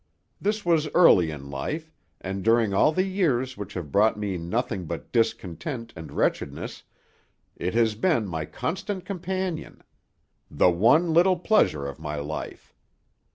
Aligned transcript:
This 0.41 0.65
was 0.65 0.89
early 0.95 1.29
in 1.29 1.51
life, 1.51 1.93
and 2.19 2.43
during 2.43 2.73
all 2.73 2.91
the 2.91 3.03
years 3.05 3.55
which 3.55 3.75
have 3.75 3.91
brought 3.91 4.17
me 4.17 4.35
nothing 4.35 4.85
but 4.85 5.11
discontent 5.11 5.93
and 5.95 6.11
wretchedness, 6.11 6.81
it 7.55 7.75
has 7.75 7.93
been 7.93 8.25
my 8.25 8.45
constant 8.45 9.05
companion; 9.05 9.83
the 10.49 10.71
one 10.71 11.13
little 11.13 11.37
pleasure 11.37 11.85
of 11.85 11.99
my 11.99 12.15
life. 12.15 12.73